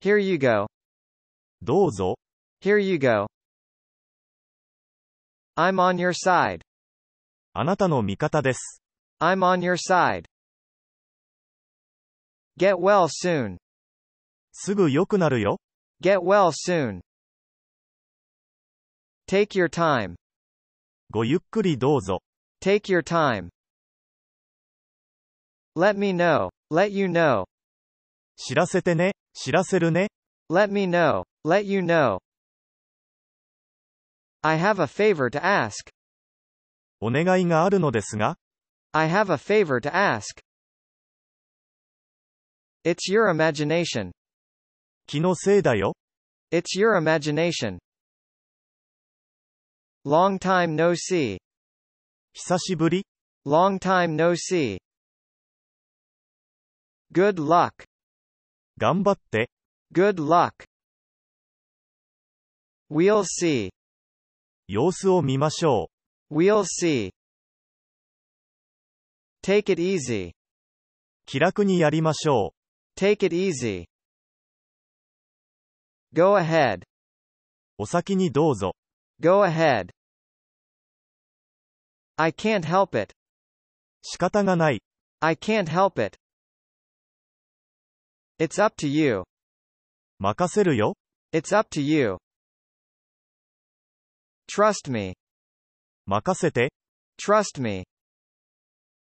[0.00, 0.66] Here you go.
[1.62, 2.16] どうぞ。
[2.60, 3.26] Here you go.
[5.56, 6.60] I'm on your side.
[7.52, 8.82] あなたの味方です。
[9.20, 10.24] I'm on your side.
[12.58, 13.58] Get well soon.
[14.52, 15.58] すぐ良くなるよ。
[16.02, 17.00] Get well soon.
[19.28, 20.16] Take your time.
[21.10, 22.22] ごゆっくりどうぞ。
[22.60, 23.50] Take your time.
[25.76, 26.50] Let me know.
[26.70, 27.44] Let you know.
[28.37, 29.13] 知らせてね。
[29.33, 30.09] 知らせるね。
[30.49, 31.23] Let me know.
[31.45, 32.19] Let you know.
[34.41, 35.89] I have a favor to ask.
[37.01, 38.37] お願いがあるのですが、
[38.93, 40.39] I have a favor to ask.
[42.85, 44.11] It's your imagination.
[45.07, 45.95] 気のせいだよ。
[46.51, 47.79] It's your imagination.
[50.05, 51.37] Long time no see.
[52.33, 53.05] 久しぶり。
[53.45, 54.77] Long time no see.
[57.11, 57.86] Good luck.
[58.77, 59.49] 頑張って。
[59.91, 60.51] Good luck.
[62.91, 63.71] We'll see.
[64.67, 65.89] 様子を見ましょ
[66.31, 67.11] We'll see.
[69.41, 70.29] Take it easy.
[70.29, 70.31] う。
[71.25, 72.53] 気楽にやりましょ
[72.95, 73.85] Take it easy.
[76.13, 76.79] Go ahead.
[76.79, 76.83] う。
[77.79, 78.75] お先にどうぞ。
[79.19, 79.89] Go ahead.
[82.17, 83.15] I can't help it.
[84.03, 84.83] 仕方がない。
[85.19, 86.17] I can't help it.
[88.38, 89.24] It's up to you.
[90.18, 90.96] 任せるよ。
[91.32, 92.18] It's up to you.
[94.48, 95.14] Trust me.
[96.06, 96.72] 任せて。
[97.18, 97.84] Trust me.